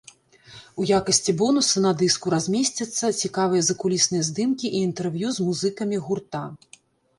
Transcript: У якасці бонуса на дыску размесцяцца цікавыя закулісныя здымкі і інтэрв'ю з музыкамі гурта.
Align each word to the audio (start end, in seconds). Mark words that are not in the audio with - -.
У 0.83 0.85
якасці 0.99 1.31
бонуса 1.41 1.83
на 1.85 1.91
дыску 1.99 2.33
размесцяцца 2.35 3.05
цікавыя 3.27 3.61
закулісныя 3.69 4.23
здымкі 4.33 4.67
і 4.75 4.83
інтэрв'ю 4.89 5.27
з 5.39 5.49
музыкамі 5.53 5.97
гурта. 6.11 6.45